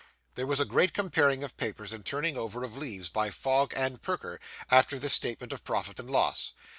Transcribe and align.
There 0.33 0.47
was 0.47 0.59
a 0.59 0.65
great 0.65 0.95
comparing 0.95 1.43
of 1.43 1.57
papers, 1.57 1.93
and 1.93 2.03
turning 2.03 2.35
over 2.35 2.63
of 2.63 2.75
leaves, 2.75 3.07
by 3.07 3.29
Fogg 3.29 3.71
and 3.77 4.01
Perker, 4.01 4.39
after 4.71 4.97
this 4.97 5.13
statement 5.13 5.53
of 5.53 5.63
profit 5.63 5.99
and 5.99 6.09
loss. 6.09 6.53